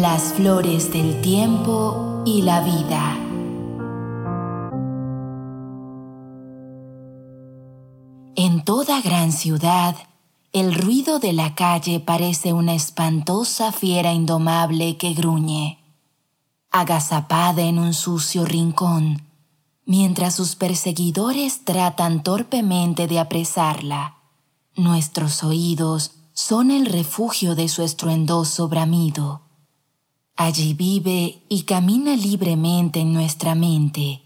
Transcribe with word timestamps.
Las 0.00 0.32
flores 0.32 0.90
del 0.90 1.20
tiempo 1.20 2.22
y 2.24 2.40
la 2.40 2.62
vida. 2.62 3.14
En 8.34 8.64
toda 8.64 9.02
gran 9.02 9.32
ciudad, 9.32 9.94
el 10.54 10.74
ruido 10.74 11.18
de 11.18 11.34
la 11.34 11.54
calle 11.54 12.00
parece 12.00 12.54
una 12.54 12.74
espantosa 12.74 13.70
fiera 13.70 14.14
indomable 14.14 14.96
que 14.96 15.12
gruñe, 15.12 15.84
agazapada 16.70 17.60
en 17.60 17.78
un 17.78 17.92
sucio 17.92 18.46
rincón, 18.46 19.28
mientras 19.84 20.34
sus 20.34 20.56
perseguidores 20.56 21.66
tratan 21.66 22.22
torpemente 22.22 23.08
de 23.08 23.18
apresarla. 23.18 24.16
Nuestros 24.74 25.44
oídos 25.44 26.12
son 26.32 26.70
el 26.70 26.86
refugio 26.86 27.54
de 27.54 27.68
su 27.68 27.82
estruendoso 27.82 28.68
bramido. 28.68 29.41
Allí 30.44 30.74
vive 30.74 31.44
y 31.48 31.62
camina 31.62 32.16
libremente 32.16 32.98
en 32.98 33.12
nuestra 33.12 33.54
mente, 33.54 34.22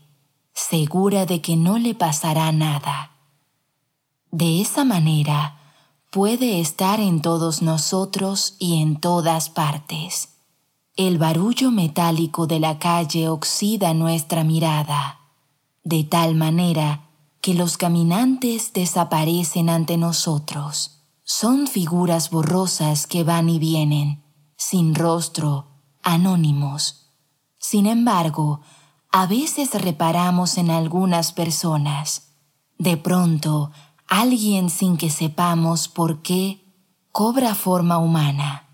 segura 0.54 1.26
de 1.26 1.42
que 1.42 1.56
no 1.56 1.76
le 1.76 1.94
pasará 1.94 2.50
nada. 2.52 3.10
De 4.30 4.62
esa 4.62 4.86
manera, 4.86 5.60
puede 6.10 6.58
estar 6.58 7.00
en 7.00 7.20
todos 7.20 7.60
nosotros 7.60 8.56
y 8.58 8.80
en 8.80 8.98
todas 8.98 9.50
partes. 9.50 10.30
El 10.96 11.18
barullo 11.18 11.70
metálico 11.70 12.46
de 12.46 12.60
la 12.60 12.78
calle 12.78 13.28
oxida 13.28 13.92
nuestra 13.92 14.42
mirada, 14.42 15.20
de 15.84 16.02
tal 16.04 16.34
manera 16.34 17.10
que 17.42 17.52
los 17.52 17.76
caminantes 17.76 18.72
desaparecen 18.72 19.68
ante 19.68 19.98
nosotros 19.98 21.02
son 21.24 21.66
figuras 21.66 22.30
borrosas 22.30 23.06
que 23.06 23.22
van 23.22 23.50
y 23.50 23.58
vienen, 23.58 24.24
sin 24.56 24.94
rostro, 24.94 25.75
anónimos. 26.06 27.10
Sin 27.58 27.86
embargo, 27.86 28.60
a 29.10 29.26
veces 29.26 29.70
reparamos 29.74 30.56
en 30.56 30.70
algunas 30.70 31.32
personas. 31.32 32.28
De 32.78 32.96
pronto, 32.96 33.72
alguien 34.06 34.70
sin 34.70 34.96
que 34.96 35.10
sepamos 35.10 35.88
por 35.88 36.22
qué 36.22 36.64
cobra 37.10 37.54
forma 37.54 37.98
humana. 37.98 38.68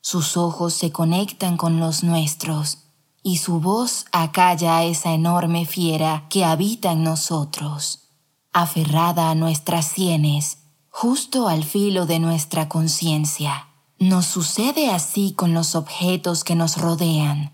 Sus 0.00 0.38
ojos 0.38 0.72
se 0.72 0.90
conectan 0.90 1.58
con 1.58 1.80
los 1.80 2.02
nuestros 2.02 2.78
y 3.22 3.36
su 3.36 3.60
voz 3.60 4.06
acalla 4.10 4.78
a 4.78 4.84
esa 4.84 5.12
enorme 5.12 5.66
fiera 5.66 6.26
que 6.30 6.46
habita 6.46 6.92
en 6.92 7.04
nosotros. 7.04 8.08
Aferrada 8.52 9.30
a 9.30 9.34
nuestras 9.34 9.84
sienes, 9.84 10.58
justo 10.88 11.46
al 11.46 11.64
filo 11.64 12.06
de 12.06 12.20
nuestra 12.20 12.70
conciencia. 12.70 13.69
Nos 14.00 14.24
sucede 14.24 14.88
así 14.88 15.34
con 15.34 15.52
los 15.52 15.74
objetos 15.74 16.42
que 16.42 16.54
nos 16.54 16.78
rodean. 16.78 17.52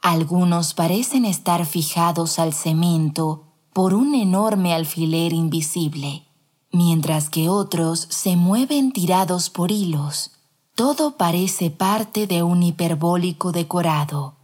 Algunos 0.00 0.72
parecen 0.72 1.24
estar 1.24 1.66
fijados 1.66 2.38
al 2.38 2.54
cemento 2.54 3.42
por 3.72 3.92
un 3.92 4.14
enorme 4.14 4.72
alfiler 4.72 5.32
invisible, 5.32 6.28
mientras 6.70 7.28
que 7.28 7.48
otros 7.48 8.06
se 8.08 8.36
mueven 8.36 8.92
tirados 8.92 9.50
por 9.50 9.72
hilos. 9.72 10.30
Todo 10.76 11.16
parece 11.16 11.70
parte 11.70 12.28
de 12.28 12.44
un 12.44 12.62
hiperbólico 12.62 13.50
decorado, 13.50 14.36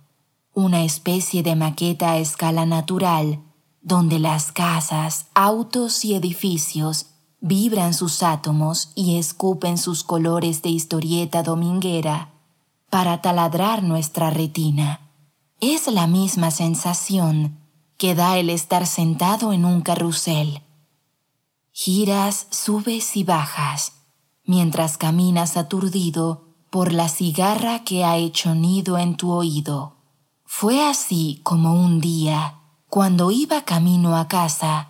una 0.53 0.83
especie 0.83 1.45
de 1.45 1.55
maqueta 1.55 2.11
a 2.11 2.19
escala 2.19 2.67
natural, 2.67 3.41
donde 3.83 4.19
las 4.19 4.51
casas, 4.51 5.27
autos 5.35 6.05
y 6.05 6.17
edificios 6.17 7.07
vibran 7.41 7.95
sus 7.95 8.23
átomos 8.23 8.91
y 8.95 9.19
escupen 9.19 9.79
sus 9.79 10.05
colores 10.05 10.63
de 10.63 10.69
historieta 10.69 11.43
dominguera 11.43 12.31
para 12.91 13.23
taladrar 13.23 13.83
nuestra 13.83 14.31
retina. 14.31 15.01
Es 15.61 15.87
la 15.87 16.07
misma 16.07 16.51
sensación 16.51 17.59
que 17.97 18.15
da 18.15 18.39
el 18.39 18.51
estar 18.51 18.87
sentado 18.87 19.53
en 19.53 19.65
un 19.65 19.81
carrusel. 19.83 20.63
Giras, 21.73 22.47
subes 22.51 23.17
y 23.17 23.25
bajas, 23.25 23.93
mientras 24.45 24.97
caminas 24.97 25.57
aturdido 25.57 26.45
por 26.71 26.93
la 26.93 27.09
cigarra 27.09 27.85
que 27.85 28.05
ha 28.05 28.17
hecho 28.17 28.55
nido 28.55 28.99
en 28.99 29.17
tu 29.17 29.31
oído. 29.31 29.97
Fue 30.45 30.83
así 30.83 31.41
como 31.43 31.75
un 31.75 32.01
día, 32.01 32.59
cuando 32.89 33.31
iba 33.31 33.65
camino 33.65 34.17
a 34.17 34.29
casa, 34.29 34.90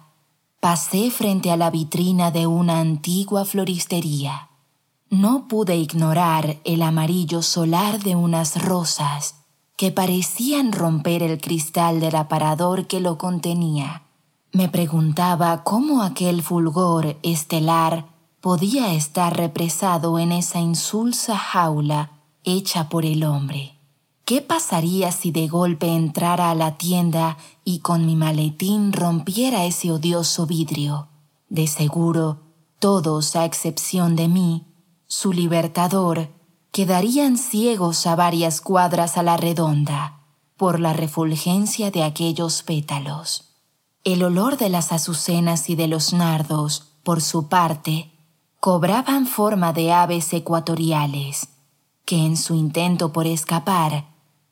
Pasé 0.60 1.10
frente 1.10 1.50
a 1.50 1.56
la 1.56 1.70
vitrina 1.70 2.30
de 2.30 2.46
una 2.46 2.80
antigua 2.80 3.46
floristería. 3.46 4.50
No 5.08 5.48
pude 5.48 5.76
ignorar 5.76 6.58
el 6.64 6.82
amarillo 6.82 7.40
solar 7.40 8.00
de 8.00 8.14
unas 8.14 8.62
rosas 8.62 9.36
que 9.78 9.90
parecían 9.90 10.72
romper 10.72 11.22
el 11.22 11.40
cristal 11.40 11.98
del 11.98 12.14
aparador 12.14 12.86
que 12.86 13.00
lo 13.00 13.16
contenía. 13.16 14.02
Me 14.52 14.68
preguntaba 14.68 15.64
cómo 15.64 16.02
aquel 16.02 16.42
fulgor 16.42 17.16
estelar 17.22 18.08
podía 18.42 18.92
estar 18.92 19.34
represado 19.34 20.18
en 20.18 20.30
esa 20.30 20.60
insulsa 20.60 21.38
jaula 21.38 22.10
hecha 22.44 22.90
por 22.90 23.06
el 23.06 23.24
hombre. 23.24 23.79
¿Qué 24.30 24.42
pasaría 24.42 25.10
si 25.10 25.32
de 25.32 25.48
golpe 25.48 25.88
entrara 25.88 26.52
a 26.52 26.54
la 26.54 26.78
tienda 26.78 27.36
y 27.64 27.80
con 27.80 28.06
mi 28.06 28.14
maletín 28.14 28.92
rompiera 28.92 29.64
ese 29.64 29.90
odioso 29.90 30.46
vidrio? 30.46 31.08
De 31.48 31.66
seguro, 31.66 32.38
todos, 32.78 33.34
a 33.34 33.44
excepción 33.44 34.14
de 34.14 34.28
mí, 34.28 34.68
su 35.08 35.32
libertador, 35.32 36.28
quedarían 36.70 37.38
ciegos 37.38 38.06
a 38.06 38.14
varias 38.14 38.60
cuadras 38.60 39.18
a 39.18 39.24
la 39.24 39.36
redonda 39.36 40.20
por 40.56 40.78
la 40.78 40.92
refulgencia 40.92 41.90
de 41.90 42.04
aquellos 42.04 42.62
pétalos. 42.62 43.56
El 44.04 44.22
olor 44.22 44.58
de 44.58 44.68
las 44.68 44.92
azucenas 44.92 45.68
y 45.70 45.74
de 45.74 45.88
los 45.88 46.12
nardos, 46.12 46.92
por 47.02 47.20
su 47.20 47.48
parte, 47.48 48.12
cobraban 48.60 49.26
forma 49.26 49.72
de 49.72 49.90
aves 49.90 50.32
ecuatoriales, 50.32 51.48
que 52.04 52.24
en 52.24 52.36
su 52.36 52.54
intento 52.54 53.12
por 53.12 53.26
escapar 53.26 54.09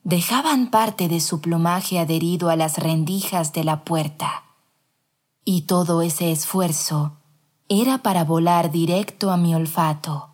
dejaban 0.09 0.71
parte 0.71 1.07
de 1.07 1.21
su 1.21 1.43
plumaje 1.43 1.99
adherido 1.99 2.49
a 2.49 2.57
las 2.57 2.79
rendijas 2.79 3.53
de 3.53 3.63
la 3.63 3.85
puerta. 3.85 4.45
Y 5.45 5.63
todo 5.63 6.01
ese 6.01 6.33
esfuerzo 6.33 7.19
era 7.69 7.99
para 7.99 8.25
volar 8.25 8.71
directo 8.71 9.31
a 9.31 9.37
mi 9.37 9.55
olfato. 9.55 10.31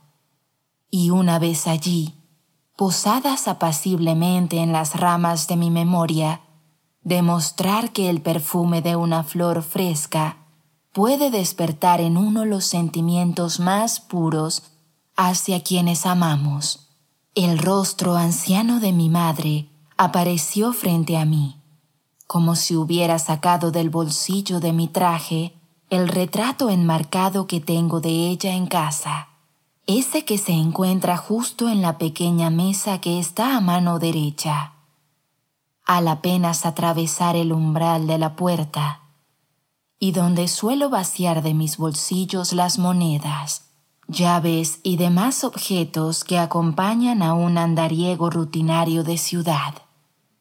Y 0.93 1.11
una 1.11 1.41
vez 1.41 1.67
allí, 1.67 2.15
posadas 2.77 3.49
apaciblemente 3.49 4.59
en 4.59 4.71
las 4.71 4.95
ramas 4.95 5.49
de 5.49 5.57
mi 5.57 5.73
memoria, 5.73 6.43
demostrar 7.03 7.91
que 7.91 8.09
el 8.11 8.23
perfume 8.23 8.81
de 8.81 8.95
una 8.95 9.25
flor 9.25 9.65
fresca 9.65 10.37
puede 10.93 11.33
despertar 11.33 12.01
en 12.01 12.17
uno 12.17 12.45
los 12.45 12.65
sentimientos 12.65 13.59
más 13.59 13.99
puros 13.99 14.71
hacia 15.17 15.65
quienes 15.65 16.07
amamos. 16.07 16.94
El 17.37 17.59
rostro 17.59 18.15
anciano 18.15 18.79
de 18.79 18.93
mi 18.93 19.09
madre 19.09 19.69
apareció 19.97 20.73
frente 20.73 21.17
a 21.17 21.25
mí, 21.25 21.57
como 22.29 22.55
si 22.55 22.77
hubiera 22.77 23.19
sacado 23.19 23.73
del 23.73 23.91
bolsillo 23.91 24.61
de 24.61 24.73
mi 24.73 24.87
traje 24.87 25.53
el 25.91 26.07
retrato 26.07 26.71
enmarcado 26.71 27.49
que 27.49 27.59
tengo 27.59 28.01
de 28.01 28.29
ella 28.29 28.55
en 28.55 28.67
casa, 28.67 29.31
ese 29.89 30.25
que 30.25 30.39
se 30.39 30.53
encuentra 30.53 31.17
justo 31.17 31.69
en 31.69 31.83
la 31.83 31.99
pequeña 31.99 32.51
mesa 32.51 33.01
que 33.01 33.19
está 33.19 33.57
a 33.57 33.61
mano 33.61 33.99
derecha. 33.99 34.75
Al 35.85 36.07
apenas 36.07 36.65
atravesar 36.65 37.35
el 37.35 37.53
umbral 37.53 38.07
de 38.07 38.19
la 38.19 38.37
puerta, 38.37 39.01
y 39.99 40.13
donde 40.13 40.47
suelo 40.47 40.89
vaciar 40.89 41.43
de 41.43 41.53
mis 41.53 41.79
bolsillos 41.79 42.53
las 42.53 42.79
monedas, 42.79 43.74
llaves 44.09 44.81
y 44.83 44.97
demás 44.97 45.45
objetos 45.45 46.25
que 46.25 46.39
acompañan 46.39 47.23
a 47.23 47.35
un 47.35 47.59
andariego 47.59 48.31
rutinario 48.31 49.05
de 49.05 49.19
ciudad. 49.19 49.75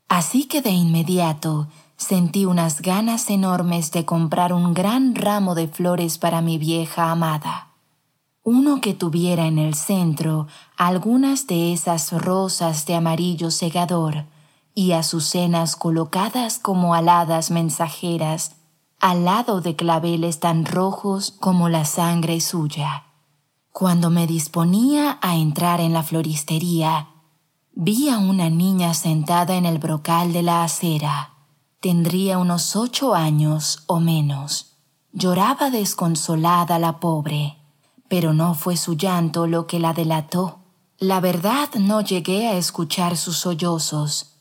Así 0.10 0.46
que 0.46 0.62
de 0.62 0.72
inmediato 0.72 1.68
sentí 1.98 2.46
unas 2.46 2.82
ganas 2.82 3.30
enormes 3.30 3.92
de 3.92 4.06
comprar 4.06 4.54
un 4.54 4.74
gran 4.74 5.16
ramo 5.16 5.56
de 5.56 5.68
flores 5.68 6.18
para 6.18 6.42
mi 6.42 6.58
vieja 6.58 7.12
amada. 7.12 7.70
Uno 8.44 8.82
que 8.82 8.94
tuviera 8.94 9.48
en 9.48 9.58
el 9.58 9.74
centro 9.74 10.48
algunas 10.76 11.48
de 11.48 11.72
esas 11.72 12.12
rosas 12.12 12.86
de 12.86 12.96
amarillo 12.96 13.52
segador 13.52 14.26
y 14.76 14.92
azucenas 14.92 15.76
colocadas 15.76 16.60
como 16.60 16.94
aladas 16.94 17.52
mensajeras 17.52 18.58
al 19.00 19.26
lado 19.26 19.62
de 19.62 19.76
claveles 19.76 20.40
tan 20.40 20.66
rojos 20.66 21.32
como 21.32 21.70
la 21.70 21.86
sangre 21.86 22.40
suya. 22.42 23.04
Cuando 23.74 24.12
me 24.12 24.28
disponía 24.28 25.18
a 25.20 25.36
entrar 25.36 25.82
en 25.82 25.94
la 25.94 26.04
floristería, 26.04 27.08
vi 27.74 28.08
a 28.08 28.20
una 28.20 28.52
niña 28.52 28.94
sentada 28.94 29.56
en 29.56 29.66
el 29.66 29.80
brocal 29.80 30.32
de 30.32 30.44
la 30.44 30.64
acera. 30.64 31.34
Tendría 31.80 32.38
unos 32.38 32.76
ocho 32.76 33.16
años 33.16 33.84
o 33.88 34.00
menos. 34.00 34.76
Lloraba 35.12 35.72
desconsolada 35.72 36.78
la 36.78 37.00
pobre, 37.00 37.58
pero 38.08 38.32
no 38.32 38.54
fue 38.54 38.78
su 38.78 38.94
llanto 38.94 39.48
lo 39.48 39.66
que 39.66 39.80
la 39.80 39.94
delató. 39.94 40.60
La 41.00 41.20
verdad 41.20 41.70
no 41.80 42.02
llegué 42.02 42.48
a 42.50 42.58
escuchar 42.58 43.18
sus 43.18 43.38
sollozos, 43.38 44.36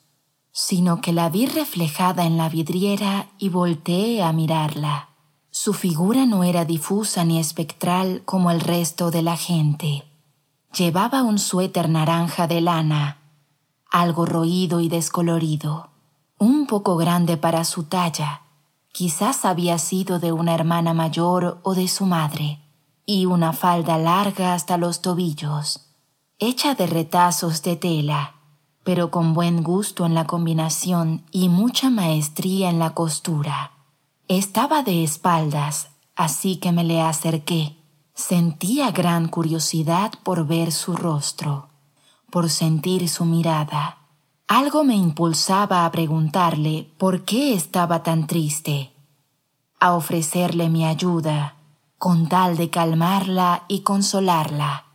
sino 0.52 1.00
que 1.00 1.14
la 1.14 1.30
vi 1.30 1.46
reflejada 1.46 2.26
en 2.26 2.36
la 2.36 2.50
vidriera 2.50 3.30
y 3.38 3.48
volteé 3.48 4.22
a 4.22 4.30
mirarla. 4.34 5.11
Su 5.54 5.74
figura 5.74 6.24
no 6.24 6.44
era 6.44 6.64
difusa 6.64 7.26
ni 7.26 7.38
espectral 7.38 8.22
como 8.24 8.50
el 8.50 8.58
resto 8.58 9.10
de 9.10 9.20
la 9.20 9.36
gente. 9.36 10.02
Llevaba 10.74 11.22
un 11.22 11.38
suéter 11.38 11.90
naranja 11.90 12.46
de 12.46 12.62
lana, 12.62 13.18
algo 13.90 14.24
roído 14.24 14.80
y 14.80 14.88
descolorido, 14.88 15.90
un 16.38 16.66
poco 16.66 16.96
grande 16.96 17.36
para 17.36 17.64
su 17.64 17.84
talla. 17.84 18.40
Quizás 18.92 19.44
había 19.44 19.76
sido 19.76 20.18
de 20.18 20.32
una 20.32 20.54
hermana 20.54 20.94
mayor 20.94 21.60
o 21.62 21.74
de 21.74 21.86
su 21.86 22.06
madre, 22.06 22.58
y 23.04 23.26
una 23.26 23.52
falda 23.52 23.98
larga 23.98 24.54
hasta 24.54 24.78
los 24.78 25.02
tobillos, 25.02 25.90
hecha 26.38 26.74
de 26.74 26.86
retazos 26.86 27.62
de 27.62 27.76
tela, 27.76 28.36
pero 28.84 29.10
con 29.10 29.34
buen 29.34 29.62
gusto 29.62 30.06
en 30.06 30.14
la 30.14 30.26
combinación 30.26 31.26
y 31.30 31.50
mucha 31.50 31.90
maestría 31.90 32.70
en 32.70 32.78
la 32.78 32.94
costura. 32.94 33.71
Estaba 34.34 34.82
de 34.82 35.04
espaldas, 35.04 35.90
así 36.16 36.56
que 36.56 36.72
me 36.72 36.84
le 36.84 37.02
acerqué. 37.02 37.76
Sentía 38.14 38.90
gran 38.90 39.28
curiosidad 39.28 40.10
por 40.22 40.46
ver 40.46 40.72
su 40.72 40.96
rostro, 40.96 41.68
por 42.30 42.48
sentir 42.48 43.10
su 43.10 43.26
mirada. 43.26 43.98
Algo 44.48 44.84
me 44.84 44.94
impulsaba 44.94 45.84
a 45.84 45.90
preguntarle 45.90 46.88
por 46.96 47.26
qué 47.26 47.52
estaba 47.52 48.02
tan 48.02 48.26
triste, 48.26 48.94
a 49.78 49.92
ofrecerle 49.92 50.70
mi 50.70 50.86
ayuda, 50.86 51.56
con 51.98 52.26
tal 52.26 52.56
de 52.56 52.70
calmarla 52.70 53.64
y 53.68 53.80
consolarla. 53.80 54.86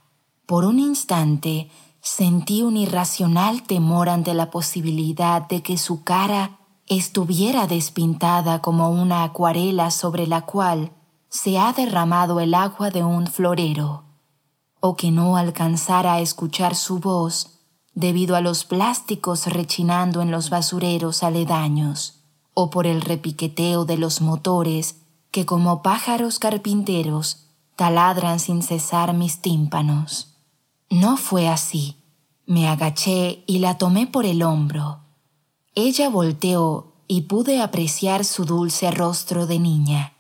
Por 0.48 0.66
un 0.66 0.80
instante 0.80 1.70
sentí 2.02 2.64
un 2.64 2.76
irracional 2.76 3.62
temor 3.62 4.10
ante 4.10 4.34
la 4.34 4.50
posibilidad 4.50 5.48
de 5.48 5.62
que 5.62 5.78
su 5.78 6.04
cara 6.04 6.57
estuviera 6.88 7.68
despintada 7.68 8.62
como 8.62 8.90
una 8.90 9.24
acuarela 9.24 9.92
sobre 9.92 10.26
la 10.26 10.44
cual 10.44 10.92
se 11.30 11.60
ha 11.60 11.74
derramado 11.74 12.40
el 12.40 12.54
agua 12.54 12.90
de 12.92 13.04
un 13.04 13.28
florero, 13.28 14.06
o 14.80 14.96
que 14.96 15.12
no 15.12 15.36
alcanzara 15.36 16.14
a 16.14 16.20
escuchar 16.22 16.76
su 16.76 17.00
voz 17.00 17.60
debido 17.94 18.38
a 18.38 18.42
los 18.42 18.64
plásticos 18.64 19.48
rechinando 19.48 20.22
en 20.22 20.32
los 20.32 20.50
basureros 20.50 21.24
aledaños, 21.24 22.22
o 22.54 22.70
por 22.70 22.88
el 22.88 23.02
repiqueteo 23.02 23.84
de 23.84 23.98
los 23.98 24.22
motores 24.22 25.02
que 25.32 25.46
como 25.46 25.82
pájaros 25.82 26.40
carpinteros 26.40 27.48
taladran 27.76 28.40
sin 28.40 28.64
cesar 28.64 29.14
mis 29.14 29.42
tímpanos. 29.42 30.38
No 30.90 31.18
fue 31.18 31.50
así. 31.50 31.98
Me 32.46 32.70
agaché 32.70 33.44
y 33.46 33.60
la 33.60 33.78
tomé 33.78 34.08
por 34.08 34.26
el 34.26 34.42
hombro 34.42 35.07
ella 35.80 36.10
volteó 36.10 36.88
y 37.08 37.22
pude 37.22 37.62
apreciar 37.62 38.26
su 38.26 38.46
dulce 38.46 38.90
rostro 38.90 39.46
de 39.46 39.60
niña. 39.60 40.14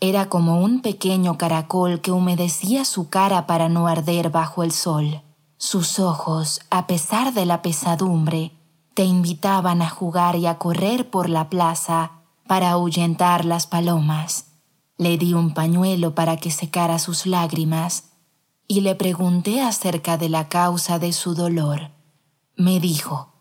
Era 0.00 0.30
como 0.30 0.62
un 0.62 0.80
pequeño 0.80 1.36
caracol 1.36 2.00
que 2.00 2.12
humedecía 2.12 2.86
su 2.86 3.10
cara 3.10 3.46
para 3.46 3.68
no 3.68 3.88
arder 3.88 4.30
bajo 4.30 4.62
el 4.62 4.72
sol. 4.72 5.20
Sus 5.58 5.98
ojos, 5.98 6.62
a 6.70 6.86
pesar 6.86 7.34
de 7.34 7.44
la 7.44 7.60
pesadumbre, 7.60 8.52
te 8.94 9.04
invitaban 9.04 9.82
a 9.82 9.90
jugar 9.90 10.34
y 10.36 10.46
a 10.46 10.56
correr 10.56 11.10
por 11.10 11.28
la 11.28 11.50
plaza 11.50 12.22
para 12.46 12.70
ahuyentar 12.70 13.44
las 13.44 13.66
palomas. 13.66 14.46
Le 14.96 15.18
di 15.18 15.34
un 15.34 15.52
pañuelo 15.52 16.14
para 16.14 16.38
que 16.38 16.50
secara 16.50 16.98
sus 16.98 17.26
lágrimas 17.26 18.04
y 18.66 18.80
le 18.80 18.94
pregunté 18.94 19.60
acerca 19.60 20.16
de 20.16 20.30
la 20.30 20.48
causa 20.48 20.98
de 20.98 21.12
su 21.12 21.34
dolor. 21.34 21.90
Me 22.56 22.80
dijo, 22.80 23.35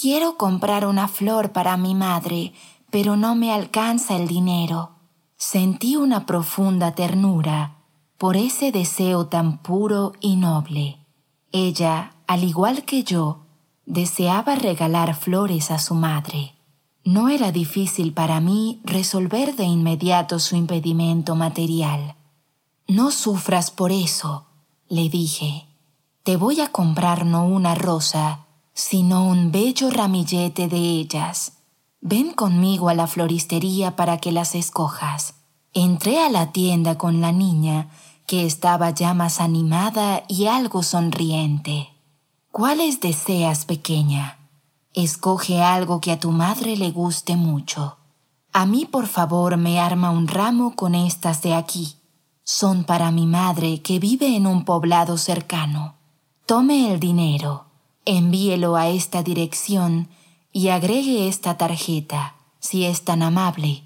Quiero 0.00 0.36
comprar 0.36 0.86
una 0.86 1.08
flor 1.08 1.50
para 1.50 1.76
mi 1.76 1.96
madre, 1.96 2.52
pero 2.88 3.16
no 3.16 3.34
me 3.34 3.52
alcanza 3.52 4.14
el 4.14 4.28
dinero. 4.28 4.90
Sentí 5.36 5.96
una 5.96 6.24
profunda 6.24 6.94
ternura 6.94 7.78
por 8.16 8.36
ese 8.36 8.70
deseo 8.70 9.26
tan 9.26 9.58
puro 9.58 10.12
y 10.20 10.36
noble. 10.36 11.04
Ella, 11.50 12.12
al 12.28 12.44
igual 12.44 12.84
que 12.84 13.02
yo, 13.02 13.40
deseaba 13.86 14.54
regalar 14.54 15.16
flores 15.16 15.72
a 15.72 15.80
su 15.80 15.96
madre. 15.96 16.54
No 17.02 17.28
era 17.28 17.50
difícil 17.50 18.12
para 18.12 18.38
mí 18.38 18.80
resolver 18.84 19.56
de 19.56 19.64
inmediato 19.64 20.38
su 20.38 20.54
impedimento 20.54 21.34
material. 21.34 22.14
No 22.86 23.10
sufras 23.10 23.72
por 23.72 23.90
eso, 23.90 24.46
le 24.88 25.08
dije. 25.08 25.66
Te 26.22 26.36
voy 26.36 26.60
a 26.60 26.70
comprar 26.70 27.26
no 27.26 27.46
una 27.46 27.74
rosa, 27.74 28.44
sino 28.78 29.26
un 29.26 29.50
bello 29.50 29.90
ramillete 29.90 30.68
de 30.68 30.78
ellas. 30.78 31.54
Ven 32.00 32.32
conmigo 32.32 32.88
a 32.88 32.94
la 32.94 33.08
floristería 33.08 33.96
para 33.96 34.18
que 34.18 34.30
las 34.30 34.54
escojas. 34.54 35.34
Entré 35.74 36.20
a 36.20 36.28
la 36.28 36.52
tienda 36.52 36.96
con 36.96 37.20
la 37.20 37.32
niña, 37.32 37.90
que 38.28 38.46
estaba 38.46 38.90
ya 38.90 39.14
más 39.14 39.40
animada 39.40 40.22
y 40.28 40.46
algo 40.46 40.84
sonriente. 40.84 41.88
¿Cuáles 42.52 43.00
deseas, 43.00 43.64
pequeña? 43.64 44.38
Escoge 44.94 45.60
algo 45.60 46.00
que 46.00 46.12
a 46.12 46.20
tu 46.20 46.30
madre 46.30 46.76
le 46.76 46.92
guste 46.92 47.34
mucho. 47.34 47.96
A 48.52 48.64
mí, 48.64 48.84
por 48.84 49.08
favor, 49.08 49.56
me 49.56 49.80
arma 49.80 50.10
un 50.10 50.28
ramo 50.28 50.76
con 50.76 50.94
estas 50.94 51.42
de 51.42 51.52
aquí. 51.52 51.96
Son 52.44 52.84
para 52.84 53.10
mi 53.10 53.26
madre 53.26 53.82
que 53.82 53.98
vive 53.98 54.36
en 54.36 54.46
un 54.46 54.64
poblado 54.64 55.18
cercano. 55.18 55.96
Tome 56.46 56.92
el 56.92 57.00
dinero 57.00 57.67
envíelo 58.08 58.76
a 58.76 58.88
esta 58.88 59.22
dirección 59.22 60.08
y 60.50 60.68
agregue 60.68 61.28
esta 61.28 61.58
tarjeta, 61.58 62.36
si 62.58 62.86
es 62.86 63.02
tan 63.02 63.22
amable. 63.22 63.82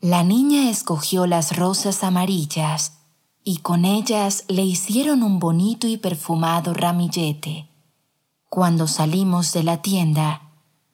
La 0.00 0.24
niña 0.24 0.68
escogió 0.68 1.26
las 1.26 1.56
rosas 1.56 2.04
amarillas 2.04 2.98
y 3.44 3.58
con 3.58 3.84
ellas 3.84 4.44
le 4.48 4.62
hicieron 4.62 5.22
un 5.22 5.38
bonito 5.38 5.86
y 5.86 5.96
perfumado 5.96 6.74
ramillete. 6.74 7.68
Cuando 8.50 8.86
salimos 8.86 9.52
de 9.52 9.62
la 9.62 9.80
tienda, 9.80 10.42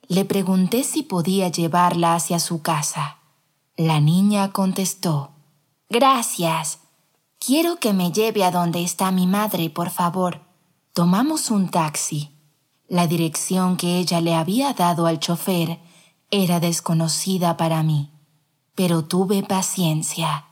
le 0.07 0.25
pregunté 0.25 0.85
si 0.85 1.03
podía 1.03 1.49
llevarla 1.49 2.15
hacia 2.15 2.39
su 2.39 2.63
casa. 2.63 3.19
La 3.77 4.01
niña 4.01 4.53
contestó, 4.53 5.31
Gracias. 5.91 6.79
Quiero 7.41 7.77
que 7.77 7.93
me 7.93 8.13
lleve 8.13 8.44
a 8.44 8.51
donde 8.51 8.82
está 8.82 9.11
mi 9.11 9.27
madre, 9.27 9.69
por 9.70 9.91
favor. 9.91 10.43
Tomamos 10.93 11.51
un 11.51 11.69
taxi. 11.70 12.38
La 12.89 13.07
dirección 13.07 13.77
que 13.77 13.99
ella 13.99 14.23
le 14.23 14.35
había 14.35 14.73
dado 14.73 15.05
al 15.07 15.21
chofer 15.21 15.79
era 16.31 16.59
desconocida 16.59 17.59
para 17.59 17.83
mí, 17.83 18.11
pero 18.75 19.05
tuve 19.05 19.43
paciencia. 19.43 20.47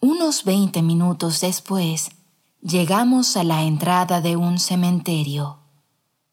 Unos 0.00 0.44
veinte 0.44 0.80
minutos 0.80 1.42
después, 1.42 2.10
llegamos 2.62 3.36
a 3.36 3.44
la 3.44 3.64
entrada 3.64 4.22
de 4.22 4.36
un 4.36 4.58
cementerio. 4.58 5.58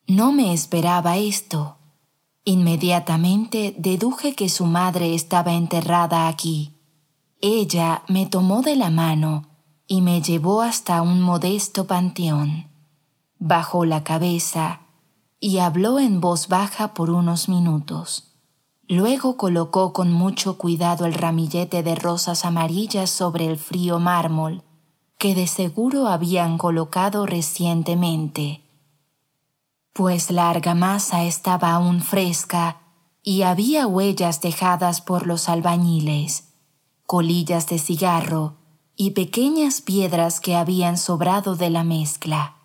No 0.08 0.32
me 0.32 0.54
esperaba 0.54 1.18
esto. 1.18 1.78
Inmediatamente 2.46 3.76
deduje 3.78 4.36
que 4.36 4.48
su 4.48 4.66
madre 4.66 5.14
estaba 5.14 5.54
enterrada 5.54 6.30
aquí. 6.30 6.74
Ella 7.42 8.04
me 8.08 8.28
tomó 8.28 8.62
de 8.62 8.78
la 8.78 8.90
mano 8.90 9.50
y 9.88 10.00
me 10.00 10.22
llevó 10.22 10.62
hasta 10.62 11.02
un 11.02 11.20
modesto 11.22 11.86
panteón. 11.86 12.70
Bajó 13.40 13.84
la 13.84 14.06
cabeza 14.06 14.83
y 15.46 15.58
habló 15.60 16.00
en 16.00 16.22
voz 16.22 16.48
baja 16.48 16.94
por 16.94 17.10
unos 17.10 17.50
minutos. 17.50 18.32
Luego 18.88 19.36
colocó 19.36 19.92
con 19.92 20.10
mucho 20.10 20.58
cuidado 20.58 21.06
el 21.06 21.14
ramillete 21.14 21.84
de 21.84 21.96
rosas 21.96 22.46
amarillas 22.46 23.10
sobre 23.10 23.48
el 23.48 23.58
frío 23.58 24.00
mármol 24.00 24.64
que 25.18 25.36
de 25.36 25.48
seguro 25.48 26.08
habían 26.08 26.58
colocado 26.58 27.26
recientemente, 27.26 28.64
pues 29.92 30.32
la 30.32 30.50
argamasa 30.50 31.26
estaba 31.26 31.74
aún 31.74 32.00
fresca 32.02 32.78
y 33.22 33.42
había 33.42 33.86
huellas 33.86 34.40
dejadas 34.40 35.02
por 35.02 35.28
los 35.28 35.50
albañiles, 35.50 36.54
colillas 37.06 37.68
de 37.68 37.80
cigarro 37.80 38.56
y 38.96 39.12
pequeñas 39.12 39.82
piedras 39.82 40.40
que 40.40 40.56
habían 40.56 40.98
sobrado 40.98 41.58
de 41.58 41.70
la 41.70 41.84
mezcla. 41.84 42.56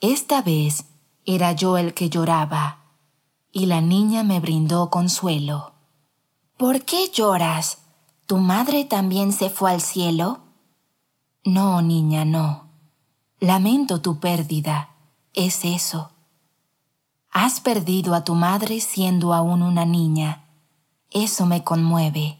Esta 0.00 0.40
vez 0.40 0.86
era 1.30 1.52
yo 1.52 1.76
el 1.76 1.92
que 1.92 2.08
lloraba, 2.08 2.78
y 3.52 3.66
la 3.66 3.82
niña 3.82 4.22
me 4.22 4.40
brindó 4.40 4.88
consuelo. 4.88 5.74
¿Por 6.56 6.86
qué 6.86 7.10
lloras? 7.12 7.82
¿Tu 8.24 8.38
madre 8.38 8.86
también 8.86 9.32
se 9.34 9.50
fue 9.50 9.70
al 9.70 9.82
cielo? 9.82 10.38
No, 11.44 11.82
niña, 11.82 12.24
no. 12.24 12.70
Lamento 13.40 14.00
tu 14.00 14.18
pérdida. 14.20 14.88
Es 15.34 15.66
eso. 15.66 16.12
Has 17.30 17.60
perdido 17.60 18.14
a 18.14 18.24
tu 18.24 18.34
madre 18.34 18.80
siendo 18.80 19.34
aún 19.34 19.62
una 19.62 19.84
niña. 19.84 20.46
Eso 21.10 21.44
me 21.44 21.62
conmueve. 21.62 22.38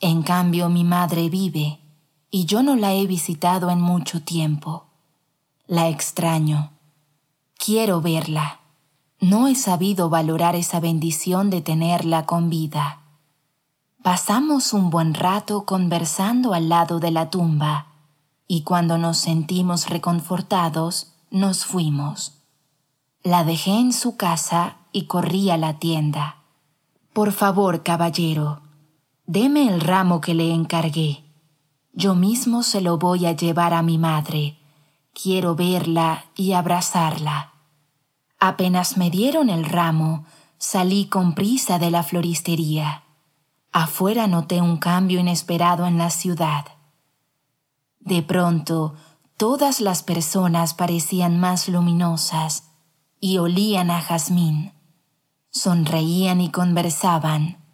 En 0.00 0.22
cambio, 0.22 0.70
mi 0.70 0.82
madre 0.82 1.28
vive, 1.28 1.78
y 2.30 2.46
yo 2.46 2.62
no 2.62 2.74
la 2.74 2.94
he 2.94 3.06
visitado 3.06 3.68
en 3.68 3.82
mucho 3.82 4.22
tiempo. 4.22 4.86
La 5.66 5.90
extraño 5.90 6.73
Quiero 7.58 8.00
verla. 8.00 8.60
No 9.20 9.48
he 9.48 9.54
sabido 9.54 10.10
valorar 10.10 10.54
esa 10.54 10.80
bendición 10.80 11.50
de 11.50 11.60
tenerla 11.60 12.26
con 12.26 12.50
vida. 12.50 13.00
Pasamos 14.02 14.72
un 14.72 14.90
buen 14.90 15.14
rato 15.14 15.64
conversando 15.64 16.52
al 16.52 16.68
lado 16.68 17.00
de 17.00 17.10
la 17.10 17.30
tumba 17.30 17.86
y 18.46 18.62
cuando 18.62 18.98
nos 18.98 19.16
sentimos 19.18 19.88
reconfortados, 19.88 21.14
nos 21.30 21.64
fuimos. 21.64 22.42
La 23.22 23.44
dejé 23.44 23.78
en 23.78 23.92
su 23.92 24.16
casa 24.16 24.76
y 24.92 25.06
corrí 25.06 25.50
a 25.50 25.56
la 25.56 25.78
tienda. 25.78 26.42
Por 27.14 27.32
favor, 27.32 27.82
caballero, 27.82 28.60
deme 29.26 29.68
el 29.68 29.80
ramo 29.80 30.20
que 30.20 30.34
le 30.34 30.52
encargué. 30.52 31.24
Yo 31.92 32.14
mismo 32.14 32.62
se 32.62 32.80
lo 32.80 32.98
voy 32.98 33.24
a 33.24 33.32
llevar 33.32 33.72
a 33.72 33.82
mi 33.82 33.98
madre. 33.98 34.58
Quiero 35.14 35.54
verla 35.54 36.24
y 36.34 36.52
abrazarla. 36.52 37.52
Apenas 38.40 38.96
me 38.96 39.10
dieron 39.10 39.48
el 39.48 39.64
ramo, 39.64 40.26
salí 40.58 41.06
con 41.06 41.34
prisa 41.34 41.78
de 41.78 41.90
la 41.90 42.02
floristería. 42.02 43.04
Afuera 43.72 44.26
noté 44.26 44.60
un 44.60 44.76
cambio 44.76 45.20
inesperado 45.20 45.86
en 45.86 45.98
la 45.98 46.10
ciudad. 46.10 46.66
De 48.00 48.22
pronto, 48.22 48.94
todas 49.36 49.80
las 49.80 50.02
personas 50.02 50.74
parecían 50.74 51.38
más 51.38 51.68
luminosas 51.68 52.64
y 53.20 53.38
olían 53.38 53.90
a 53.90 54.02
jazmín. 54.02 54.72
Sonreían 55.50 56.40
y 56.40 56.50
conversaban. 56.50 57.64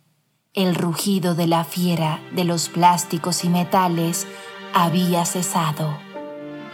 El 0.52 0.74
rugido 0.74 1.34
de 1.34 1.46
la 1.46 1.64
fiera 1.64 2.20
de 2.34 2.44
los 2.44 2.68
plásticos 2.68 3.44
y 3.44 3.48
metales 3.48 4.26
había 4.74 5.24
cesado. 5.24 6.09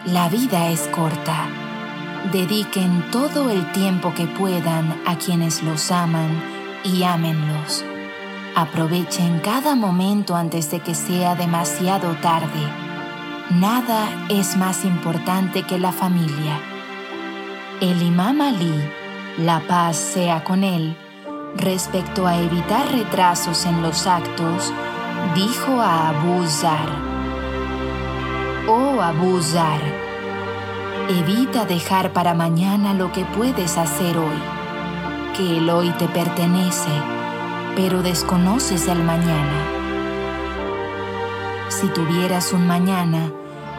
La 0.07 0.29
vida 0.29 0.71
es 0.71 0.89
corta. 0.89 1.49
Dediquen 2.33 3.11
todo 3.11 3.51
el 3.51 3.71
tiempo 3.73 4.15
que 4.15 4.27
puedan 4.27 5.03
a 5.07 5.17
quienes 5.17 5.63
los 5.63 5.91
aman 5.91 6.43
y 6.85 7.03
ámenlos. 7.03 7.85
Aprovechen 8.55 9.41
cada 9.41 9.75
momento 9.75 10.35
antes 10.35 10.71
de 10.71 10.81
que 10.81 10.95
sea 10.95 11.35
demasiado 11.35 12.13
tarde 12.23 12.87
Nada 13.51 14.09
es 14.29 14.57
más 14.57 14.85
importante 14.85 15.63
que 15.63 15.79
la 15.79 15.93
familia. 15.93 16.59
El 17.81 18.03
imam 18.03 18.41
Ali, 18.41 18.75
la 19.39 19.61
paz 19.69 19.97
sea 19.97 20.43
con 20.43 20.65
él, 20.65 20.97
respecto 21.55 22.27
a 22.27 22.37
evitar 22.39 22.91
retrasos 22.91 23.65
en 23.65 23.83
los 23.83 24.09
actos, 24.09 24.73
dijo 25.37 25.81
a 25.81 26.09
Abu 26.09 26.45
Zar, 26.49 26.89
Oh 28.69 29.01
Abu 29.01 29.41
Zar, 29.43 29.81
evita 31.09 31.65
dejar 31.65 32.13
para 32.13 32.35
mañana 32.35 32.95
lo 32.95 33.13
que 33.13 33.25
puedes 33.25 33.79
hacer 33.79 34.17
hoy, 34.19 34.43
que 35.37 35.59
el 35.59 35.71
hoy 35.71 35.91
te 35.99 36.09
pertenece, 36.09 36.91
pero 37.77 38.03
desconoces 38.03 38.89
el 38.89 39.03
mañana 39.03 39.77
si 41.81 41.89
tuvieras 41.89 42.55
un 42.55 42.67
mañana, 42.67 43.31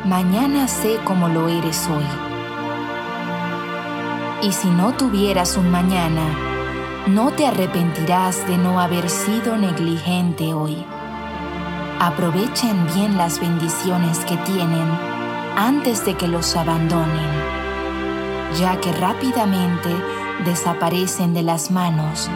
mañana 0.05 0.67
sé 0.67 0.99
cómo 1.03 1.29
lo 1.29 1.47
eres 1.47 1.87
hoy. 1.89 2.05
Y 4.47 4.51
si 4.51 4.69
no 4.69 4.93
tuvieras 4.93 5.57
un 5.57 5.71
mañana, 5.71 6.21
no 7.07 7.31
te 7.31 7.47
arrepentirás 7.47 8.47
de 8.47 8.57
no 8.57 8.79
haber 8.79 9.09
sido 9.09 9.57
negligente 9.57 10.53
hoy. 10.53 10.85
Aprovechen 11.99 12.85
bien 12.93 13.17
las 13.17 13.39
bendiciones 13.39 14.19
que 14.19 14.37
tienen 14.37 14.87
antes 15.55 16.05
de 16.05 16.13
que 16.13 16.27
los 16.27 16.55
abandonen, 16.55 17.31
ya 18.59 18.79
que 18.79 18.91
rápidamente 18.91 19.89
desaparecen 20.45 21.33
de 21.33 21.41
las 21.41 21.71
manos 21.71 22.29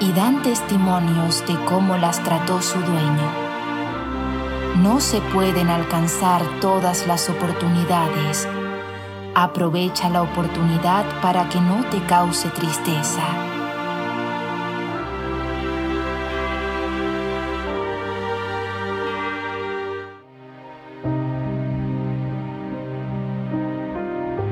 y 0.00 0.10
dan 0.12 0.42
testimonios 0.42 1.46
de 1.46 1.54
cómo 1.66 1.96
las 1.96 2.20
trató 2.24 2.60
su 2.60 2.80
dueño. 2.80 3.48
No 4.82 4.98
se 4.98 5.20
pueden 5.20 5.68
alcanzar 5.68 6.42
todas 6.60 7.06
las 7.06 7.30
oportunidades. 7.30 8.48
Aprovecha 9.36 10.08
la 10.08 10.22
oportunidad 10.22 11.04
para 11.22 11.48
que 11.48 11.60
no 11.60 11.84
te 11.90 12.04
cause 12.06 12.48
tristeza. 12.50 13.47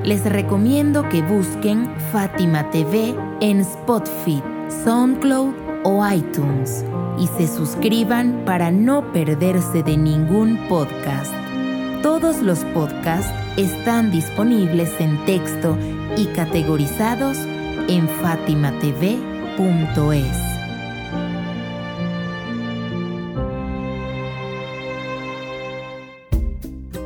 Les 0.07 0.25
recomiendo 0.25 1.09
que 1.09 1.21
busquen 1.21 1.93
Fátima 2.13 2.71
TV 2.71 3.17
en 3.41 3.59
Spotify, 3.59 4.41
SoundCloud 4.85 5.53
o 5.83 6.09
iTunes 6.09 6.85
y 7.19 7.27
se 7.27 7.49
suscriban 7.49 8.45
para 8.47 8.71
no 8.71 9.13
perderse 9.13 9.83
de 9.83 9.97
ningún 9.97 10.59
podcast. 10.69 11.33
Todos 12.05 12.41
los 12.41 12.61
podcasts 12.67 13.33
están 13.57 14.13
disponibles 14.13 14.93
en 15.01 15.19
texto 15.25 15.77
y 16.17 16.27
categorizados 16.27 17.39
en 17.89 18.09
fatimatv.es. 18.09 18.87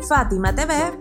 fatimatv.es. 0.06 1.00